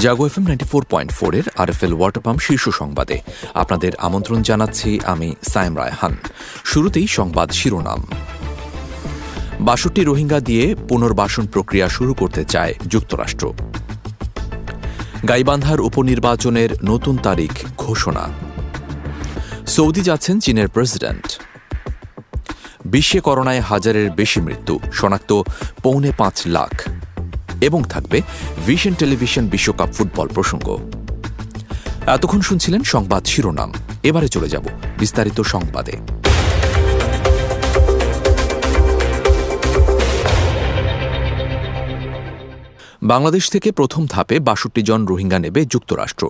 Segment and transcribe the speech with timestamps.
[0.00, 3.20] Jago F M ninety four point ফোরের R F L water pump শীর্ষ সংবাদে।
[3.54, 6.16] আপনাদের আমন্ত্রণ জানাচ্ছি আমি সাইম রায়হান।
[6.64, 8.06] শুরুতেই সংবাদ শিরোনাম।
[9.60, 13.52] বাষট্টি রোহিঙ্গা দিয়ে পুনর্বাসন প্রক্রিয়া শুরু করতে চায় যুক্তরাষ্ট্র।
[15.28, 18.28] গাইবান্ধার উপনির্বাচনের নতুন তারিখ ঘোষণা।
[19.66, 21.26] সৌদি যাচ্ছেন চীনের প্রেসিডেন্ট।
[22.86, 25.42] বিশ্বে করোনায় হাজারের বেশি মৃত্যু, শনাক্ত
[25.82, 26.74] পৌনে পাঁচ লাখ।
[27.60, 28.18] এবং থাকবে
[28.66, 30.68] ভিশন টেলিভিশন বিশ্বকাপ ফুটবল প্রসঙ্গ।
[32.06, 33.70] এতক্ষণ শুনছিলেন সংবাদ শিরোনাম।
[34.02, 34.64] এবারে চলে যাব
[34.98, 35.96] বিস্তারিত সংবাদে।
[43.02, 46.24] বাংলাদেশ থেকে প্রথম ধাপে বাষট্টি জন রোহিঙ্গা নেবে যুক্তরাষ্ট্র।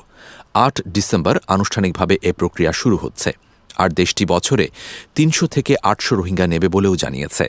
[0.54, 3.30] আট ডিসেম্বর আনুষ্ঠানিকভাবে এ প্রক্রিয়া শুরু হচ্ছে।
[3.76, 4.66] আর দেশটি বছরে
[5.14, 7.46] তিনশো থেকে আটশো রোহিঙ্গা নেবে বলেও জানিয়েছে।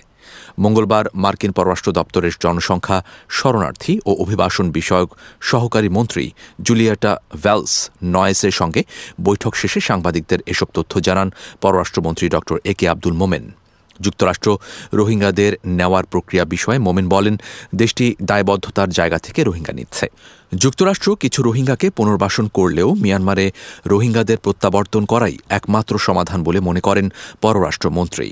[0.59, 8.83] মঙ্গলবার মার্কিন পররাষ্ট্র দপ্তরের জনসংখ্যা, শরণার্থী ও অভিবাসন বিষয়ক সহকারী মন্ত্রী জুলিয়াটা ভ্যালস নয়েসের সঙ্গে
[9.23, 13.60] বৈঠক শেষে সাংবাদিকদের এসব তথ্য জানান পররাষ্ট্রমন্ত্রী ড এ কে আব্দুল মোমেন।
[14.01, 14.49] যুক্তরাষ্ট্র
[14.93, 17.35] রোহিঙ্গাদের নেওয়ার প্রক্রিয়া বিষয়ে মোমেন বলেন,
[17.75, 20.07] দেশটি দায়বদ্ধতার জায়গা থেকে রোহিঙ্গা নিচ্ছে।
[20.55, 23.51] যুক্তরাষ্ট্র কিছু রোহিঙ্গাকে পুনর্বাসন করলেও মিয়ানমারে
[23.87, 27.09] রোহিঙ্গাদের প্রত্যাবর্তন করাই একমাত্র সমাধান বলে মনে করেন
[27.41, 28.27] পররাষ্ট্রমন্ত্রী।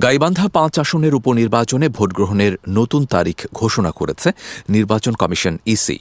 [0.00, 4.32] গাইবান্ধা পাঁচ আসনের উপনির্বাচনে ভোটগ্রহণের নতুন তারিখ ঘোষণা করেছে
[4.68, 5.98] নির্বাচন কমিশন ইসি।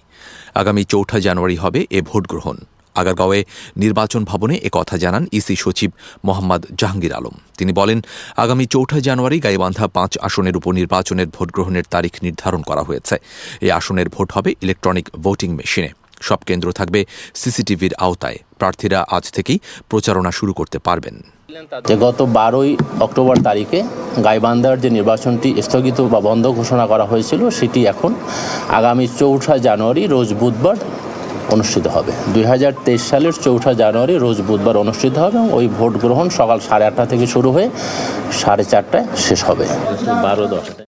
[0.55, 2.57] আগামী চৌঠা জানুয়ারি হবে এ ভোটগ্রহণ।
[2.95, 3.45] আগারগাঁওয়ে
[3.77, 5.91] নির্বাচন ভবনে এ কথা জানান ইসি সচিব
[6.25, 8.01] মোহাম্মদ জাহাঙ্গীর আলম। তিনি বলেন,
[8.37, 13.15] আগামী চৌঠা জানুয়ারি গাইবান্ধা পাঁচ আসনের উপনির্বাচনের ভোটগ্রহণের তারিখ নির্ধারণ করা হয়েছে।
[13.61, 15.89] এই আসনের ভোট হবে ইলেকট্রনিক ভোটিং মেশিনে।
[16.29, 17.01] সব কেন্দ্র থাকবে
[17.41, 19.59] সিসিটিভির আওতায়। প্রার্থীরা আজ থেকেই
[19.89, 21.15] প্রচারণা শুরু করতে পারবেন।
[21.89, 22.71] যে গত বারোই
[23.05, 23.79] অক্টোবর তারিখে
[24.25, 28.11] গাইবান্ধার যে নির্বাচনটি স্থগিত বা বন্ধ ঘোষণা করা হয়েছিল সেটি এখন
[28.79, 30.77] আগামী চৌঠা জানুয়ারি রোজ বুধবার
[31.55, 35.93] অনুষ্ঠিত হবে। দুই হাজার তেইশ সালের চৌঠা জানুয়ারি রোজ বুধবার অনুষ্ঠিত হবে এবং ওই ভোট
[36.03, 37.67] গ্রহণ সকাল সাড়ে আটটা থেকে শুরু হয়ে
[38.41, 39.65] সাড়ে চারটায় শেষ হবে।
[40.25, 40.90] বারো দশটায়।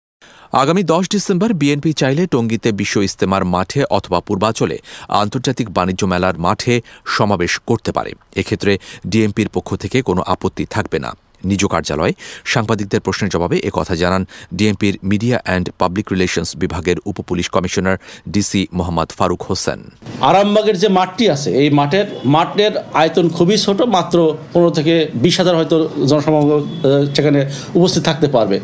[0.62, 4.78] আগামী দশ ডিসেম্বর বিএনপি চাইলে টঙ্গীতে বিশ্ব ইস্তেমার মাঠে অথবা পূর্বাচলে
[5.22, 6.74] আন্তর্জাতিক বাণিজ্য মেলার মাঠে
[7.06, 8.72] সমাবেশ করতে পারে। এক্ষেত্রে
[9.08, 11.12] ডিএমপির পক্ষ থেকে কোনো আপত্তি থাকবে না।
[11.50, 12.14] নিজ কার্যালয়ে।
[12.54, 14.24] সাংবাদিকদের প্রশ্নের জবাবে কথা জানান
[14.58, 17.98] ডিএমপির মিডিয়া অ্যান্ড পাবলিক রিলেশনস বিভাগের উপপুলিশ কমিশনার
[18.34, 19.80] ডিসি মোহাম্মদ ফারুক হোসেন।
[20.30, 24.18] আরামবাগের যে মাঠটি আছে, এই মাঠের মাঠের আয়তন খুবই ছোট, মাত্র
[24.54, 25.76] পনেরো থেকে বিশ হাজার হয়তো
[26.10, 26.50] জনসমাগম
[27.16, 27.40] সেখানে
[27.80, 28.58] উপস্থিত থাকতে পারবে।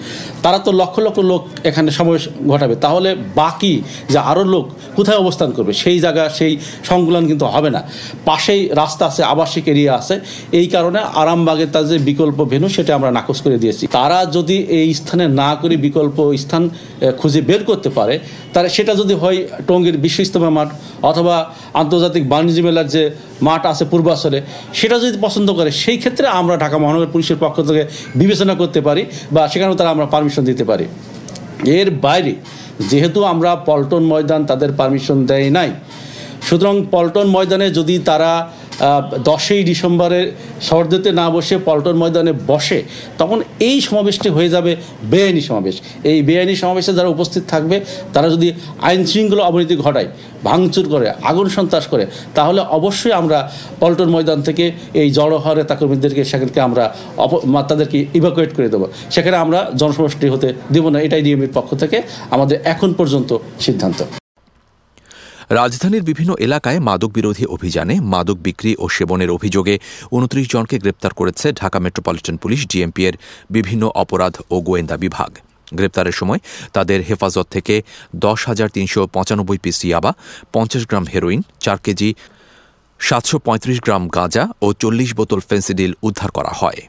[0.43, 3.09] তারা তো লক্ষ লক্ষ লোক এখানে সমাবেশ ঘটাবে। তাহলে
[3.41, 3.73] বাকি
[4.13, 4.65] যে আরও লোক
[4.97, 5.73] কোথায় অবস্থান করবে?
[5.83, 6.53] সেই জায়গা, সেই
[6.89, 7.81] সংকুলন কিন্তু হবে না।
[8.29, 10.15] পাশেই রাস্তা আছে, আবাসিক এরিয়া আছে।
[10.59, 14.89] এই কারণে আরামবাগের তার যে বিকল্প ভেনু সেটা আমরা নাকচ করে দিয়েছি। তারা যদি এই
[14.99, 16.63] স্থানে না করে বিকল্প স্থান
[17.19, 18.15] খুঁজে বের করতে পারে
[18.53, 19.37] তাহলে সেটা যদি হয়
[19.67, 20.69] টঙ্গীর বিশ্ব ইস্তমা মাঠ
[21.09, 21.35] অথবা
[21.81, 23.03] আন্তর্জাতিক বাণিজ্য মেলার যে
[23.47, 24.39] মাঠ আছে পূর্বাচলে,
[24.79, 27.83] সেটা যদি পছন্দ করে, সেই ক্ষেত্রে আমরা ঢাকা মহানগর পুলিশের পক্ষ থেকে
[28.21, 29.01] বিবেচনা করতে পারি
[29.35, 30.85] বা সেখানেও তারা আমরা পারমিশন দিতে পারি।
[31.77, 32.33] এর বাইরে,
[32.91, 35.69] যেহেতু আমরা পল্টন ময়দান তাদের পারমিশন দেয় নাই,
[36.47, 38.31] সুতরাং পল্টন ময়দানে যদি তারা
[39.29, 40.21] দশই ডিসেম্বরে
[40.69, 42.79] সর্দেতে না বসে পল্টন ময়দানে বসে,
[43.21, 44.71] তখন এই সমাবেশটি হয়ে যাবে
[45.11, 45.75] বেআইনি সমাবেশ।
[46.11, 47.75] এই বেআইনি সমাবেশে যারা উপস্থিত থাকবে,
[48.15, 48.47] তারা যদি
[48.87, 50.09] আইন শৃঙ্খলা অবনতি ঘটায়,
[50.47, 52.03] ভাঙচুর করে, আগুন সন্ত্রাস করে,
[52.37, 53.37] তাহলে অবশ্যই আমরা
[53.81, 54.65] পল্টন ময়দান থেকে
[55.01, 55.37] এই জড়ো
[55.71, 56.83] তাকর্মীদেরকে, সেখানকে আমরা
[57.25, 57.31] অপ
[57.69, 58.85] তাদেরকে ইভাকুয়েট করে দেবো।
[59.15, 61.97] সেখানে আমরা জনসমষ্টি হতে দেবো না, এটাই ডিএমির পক্ষ থেকে
[62.35, 63.29] আমাদের এখন পর্যন্ত
[63.65, 64.01] সিদ্ধান্ত।
[65.59, 69.75] রাজধানীর বিভিন্ন এলাকায় মাদক বিরোধী অভিযানে মাদক বিক্রি ও সেবনের অভিযোগে
[70.11, 73.15] উনত্রিশ জনকে গ্রেপ্তার করেছে ঢাকা মেট্রোপলিটন পুলিশ ডিএমপি এর
[73.49, 75.31] বিভিন্ন অপরাধ ও গোয়েন্দা বিভাগ।
[75.77, 76.39] গ্রেপ্তারের সময়
[76.73, 77.75] তাদের হেফাজত থেকে
[78.15, 80.11] দশ হাজার তিনশো পঁচানব্বই পিস ইয়াবা,
[80.53, 82.09] পঞ্চাশ গ্রাম হেরোইন, চার কেজি
[82.99, 86.81] সাতশো পঁয়ত্রিশ গ্রাম গাঁজা ও চল্লিশ বোতল ফেন্সিডিল উদ্ধার করা হয়।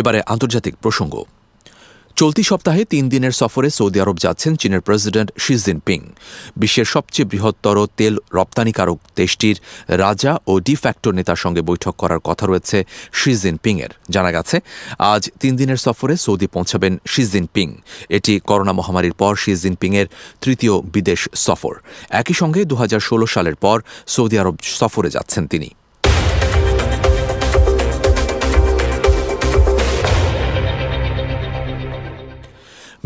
[0.00, 1.14] এবারে আন্তর্জাতিক প্রসঙ্গ।
[2.16, 6.00] চলতি সপ্তাহে তিন দিনের সফরে সৌদি আরব যাচ্ছেন চীনের প্রেসিডেন্ট শি জিনপিং।
[6.56, 9.56] বিশ্বের সবচেয়ে বৃহত্তর তেল রপ্তানিকারক দেশটির
[10.02, 12.78] রাজা ও ডিফ্যাক্টো নেতার সঙ্গে বৈঠক করার কথা রয়েছে
[13.12, 14.56] শি জিনপিংয়ের। জানা গেছে,
[15.12, 17.68] আজ তিন দিনের সফরে সৌদি পৌঁছাবেন শি জিনপিং।
[18.08, 20.06] এটি করোনা মহামারীর পর শি জিনপিংয়ের
[20.42, 21.74] তৃতীয় বিদেশ সফর।
[22.20, 23.78] একই সঙ্গে দু হাজার ষোলো সালের পর
[24.14, 25.70] সৌদি আরব সফরে যাচ্ছেন তিনি।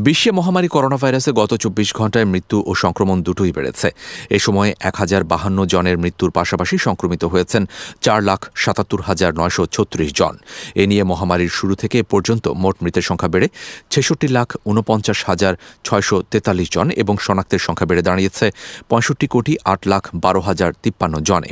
[0.06, 3.88] বিশ্বে মহামারী করোনা ভাইরাসে গত চব্বিশ ঘন্টায় মৃত্যু ও সংক্রমণ দুটোই বেড়েছে।
[4.36, 7.62] এ সময় এক হাজার বাহান্ন জনের মৃত্যুর পাশাপাশি সংক্রমিত হয়েছেন
[8.04, 10.34] চার লাখ সাতাত্তর হাজার নয়শো ছত্রিশ জন।
[10.82, 13.48] এ নিয়ে মহামারীর শুরু থেকে পর্যন্ত মোট মৃতের সংখ্যা বেড়ে
[13.92, 15.54] ছেষট্টি লাখ ঊনপঞ্চাশ হাজার
[15.86, 18.46] ছয়শো তেতাল্লিশ জন এবং শনাক্তের সংখ্যা বেড়ে দাঁড়িয়েছে
[18.90, 21.50] পঁয়ষট্টি কোটি আট লাখ বারো হাজার তিপ্পান্ন জনে।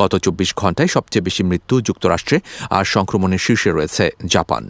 [0.00, 2.36] গত চব্বিশ ঘন্টায় সবচেয়ে বেশি মৃত্যু যুক্তরাষ্ট্রে
[2.76, 4.04] আর সংক্রমণের শীর্ষে রয়েছে
[4.34, 4.64] জাপান।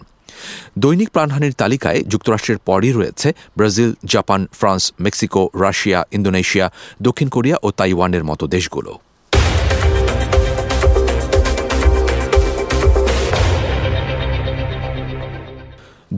[0.78, 6.66] দৈনিক প্রাণহানির তালিকায় যুক্তরাষ্ট্রের পরই রয়েছে Brazil, Japan, France, Mexico, Russia, Indonesia,
[7.02, 8.98] দক্ষিণ কোরিয়া ও তাইওয়ানের মতো দেশগুলো।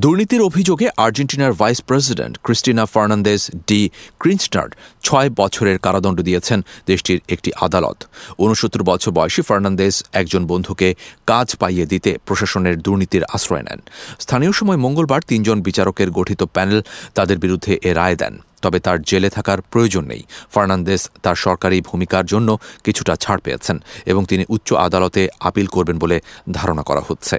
[0.03, 3.81] দুর্নীতির অভিযোগে আর্জেন্টিনার vice president Cristina Fernandez de
[4.21, 4.67] Kirchner
[5.03, 7.99] ছয় বছরের কারাদণ্ড দিয়েছেন দেশটির একটি আদালত।
[8.39, 10.89] ঊনসত্তর বছর বয়সী ফার্নান্দেজ একজন বন্ধুকে
[11.27, 13.81] কাজ পাইয়ে দিতে প্রশাসনের দুর্নীতির আশ্রয় নেন।
[14.19, 16.81] স্থানীয় সময় মঙ্গলবার তিনজন বিচারকের গঠিত প্যানেল
[17.15, 20.23] তাদের বিরুদ্ধে এ রায় দেন। তবে তার জেলে থাকার প্রয়োজন নেই।
[20.55, 22.49] ফার্নান্দেস তার সরকারি ভূমিকার জন্য
[22.85, 23.77] কিছুটা ছাড় পেয়েছেন
[24.07, 26.17] এবং তিনি উচ্চ আদালতে আপিল করবেন বলে
[26.53, 27.37] ধারণা করা হচ্ছে।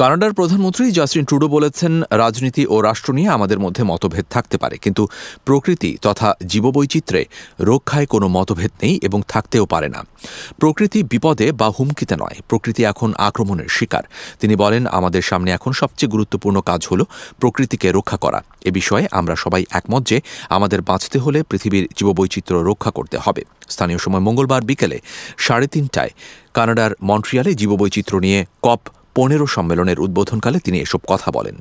[0.00, 1.92] কানাডার প্রধানমন্ত্রী জাস্টিন ট্রুডো বলেছেন,
[2.22, 5.02] রাজনীতি ও রাষ্ট্র নিয়ে আমাদের মধ্যে মতভেদ থাকতে পারে, কিন্তু
[5.46, 7.22] প্রকৃতি তথা জীববৈচিত্র্যে
[7.70, 10.00] রক্ষায় কোনো মতভেদ নেই এবং থাকতেও পারে না।
[10.60, 14.04] প্রকৃতি বিপদে বা হুমকিতে নয়, প্রকৃতি এখন আক্রমণের শিকার।
[14.40, 17.00] তিনি বলেন, আমাদের সামনে এখন সবচেয়ে গুরুত্বপূর্ণ কাজ হল
[17.40, 20.18] প্রকৃতিকে রক্ষা করা। এ বিষয়ে আমরা সবাই একমত যে
[20.56, 23.42] আমাদের বাঁচতে হলে পৃথিবীর জীববৈচিত্র্য রক্ষা করতে হবে।
[23.74, 24.98] স্থানীয় সময় মঙ্গলবার বিকেলে
[25.44, 26.12] সাড়ে তিনটায়
[26.56, 28.80] কানাডার মন্ট্রিয়ালে জীববৈচিত্র্য নিয়ে কপ
[29.18, 31.56] পনেরো সম্মেলনের উদ্বোধনকালে তিনি এসব কথা বলেন।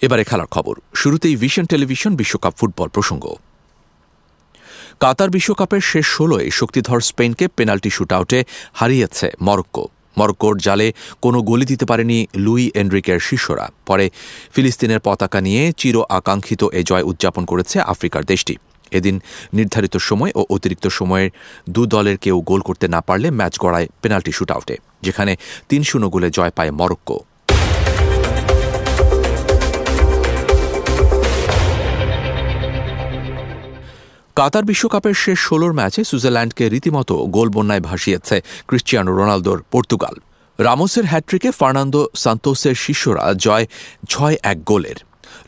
[0.00, 3.34] এবারে খেলার খবর। শুরুতেই ভিশন টেলিভিশন বিশ্বকাপ ফুটবল প্রসঙ্গ।
[5.00, 9.88] কাতার বিশ্বকাপের শেষ ষোলোয় শক্তিধর স্পেনকে পেনাল্টি শুটআউটে হারিয়েছে মরক্কো।
[10.18, 10.92] মরক্কোর জালে
[11.22, 14.10] কোনো গলি দিতে পারেনি লুই এনরিকের শিষ্যরা। পরে
[14.52, 18.56] ফিলিস্তিনের পতাকা নিয়ে চির আকাঙ্ক্ষিত এ জয় উদযাপন করেছে আফ্রিকার দেশটি।
[18.98, 19.16] এদিন
[19.54, 21.30] নির্ধারিত সময় ও অতিরিক্ত সময়ের
[21.74, 25.32] দু দলের কেউ গোল করতে না পারলে ম্যাচ গড়ায় পেনাল্টি শুটআউটে, যেখানে
[25.68, 27.18] তিন শূন্য গোলে জয় পায় মরক্কো।
[34.36, 38.36] কাতার বিশ্বকাপের শেষ ষোলোর ম্যাচে সুইজারল্যান্ডকে রীতিমতো গোল বন্যায় ভাসিয়েছে
[38.68, 40.14] ক্রিশ্চিয়ানো রোনালদোর পর্তুগাল।
[40.58, 43.66] রামোসের হ্যাট্রিকে ফার্নান্দো সান্তোসের শিষ্যরা জয়
[44.08, 44.98] ছয় এক গোলের।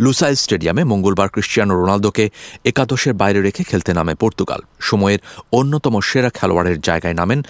[0.04, 2.24] লুসাইল স্টেডিয়ামে মঙ্গলবার ক্রিশ্চিয়ানো রোনালদোকে
[2.70, 5.20] একাদশের বাইরে রেখে খেলতে নামে পর্তুগাল। সময়ের
[5.58, 7.40] অন্যতম সেরা খেলোয়াড়ের জায়গায় নামেন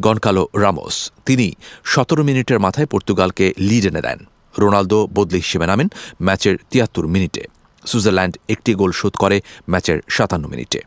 [0.00, 1.46] গনকালো রামোস। তিনি
[1.92, 4.18] সতেরো মিনিটের মাথায় পর্তুগালকে লিড এনে দেন।
[4.58, 5.88] রোনালদো বদলি হিসেবে নামেন
[6.26, 7.42] ম্যাচের তিয়াত্তর মিনিটে।
[7.86, 9.36] সুইজারল্যান্ড একটি গোল শোধ করে
[9.70, 10.80] ম্যাচের সাতান্ন মিনিটে।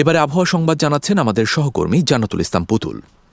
[0.00, 2.96] এবারে আবহাওয়া সংবাদ জানাচ্ছেন আমাদের সহকর্মী জান্নাতুল ইসলাম পুতুল।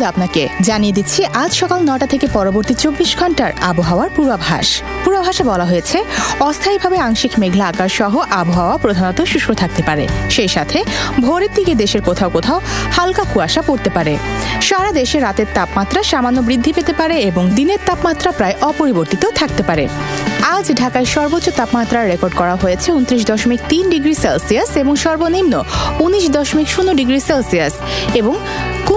[0.00, 4.66] ধন্যবাদ আপনাকে। জানিয়ে দিচ্ছি, আজ সকাল নটা থেকে পরবর্তী চব্বিশ ঘণ্টার আবহাওয়ার পূর্বাভাস।
[5.04, 5.98] পূর্বাভাসে বলা হয়েছে,
[6.48, 10.78] অস্থায়ীভাবে আংশিক মেঘলা আকাশ সহ আবহাওয়া প্রধানত শুষ্ক থাকতে পারে। সেই সাথে
[11.24, 12.58] ভোরের দিকে দেশের কোথাও কোথাও
[12.96, 14.14] হালকা কুয়াশা পড়তে পারে।
[14.68, 19.84] সারা দেশে রাতের তাপমাত্রা সামান্য বৃদ্ধি পেতে পারে এবং দিনের তাপমাত্রা প্রায় অপরিবর্তিত থাকতে পারে।
[20.54, 25.54] আজ ঢাকায় সর্বোচ্চ তাপমাত্রা রেকর্ড করা হয়েছে উনত্রিশ দশমিক তিন ডিগ্রি সেলসিয়াস এবং সর্বনিম্ন
[26.04, 27.74] উনিশ দশমিক শূন্য ডিগ্রি সেলসিয়াস
[28.20, 28.34] এবং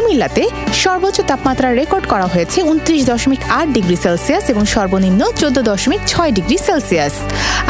[0.03, 0.43] কুমিল্লাতে
[0.83, 6.31] সর্বোচ্চ তাপমাত্রা রেকর্ড করা হয়েছে উনত্রিশ দশমিক আট ডিগ্রি সেলসিয়াস এবং সর্বনিম্ন চোদ্দ দশমিক ছয়
[6.37, 7.13] ডিগ্রি সেলসিয়াস।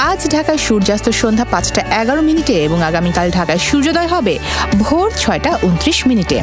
[0.10, 4.34] আজ ঢাকায় সূর্যাস্ত সন্ধ্যা পাঁচটা এগারো মিনিটে এবং আগামীকাল ঢাকায় সূর্যোদয় হবে
[4.84, 6.38] ভোর ছয়টা উনত্রিশ মিনিটে।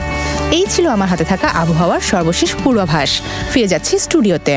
[0.58, 3.10] এই ছিল আমার হাতে থাকা আবহাওয়ার সর্বশেষ পূর্বাভাস।
[3.52, 4.54] ফিরে যাচ্ছি স্টুডিওতে।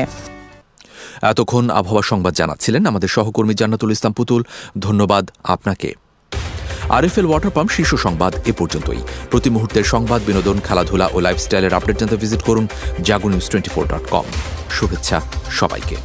[1.30, 4.40] এতক্ষণ আবহাওয়া সংবাদ জানাচ্ছিলেন আমাদের সহকর্মী জান্নাতুল ইসলাম পুতুল।
[4.86, 5.24] ধন্যবাদ
[5.54, 5.88] আপনাকে।
[6.90, 11.96] আরএফএল ওয়াটার পাম্প শীর্ষ সংবাদ এ পর্যন্তই। প্রতি মুহূর্তের সংবাদ, বিনোদন, খেলাধুলা ও লাইফস্টাইলের আপডেট
[12.00, 12.64] জানতে ভিজিট করুন
[13.06, 14.26] Jago news twenty four dot com
[14.76, 15.18] শুভেচ্ছা
[15.50, 15.96] সবাইকে।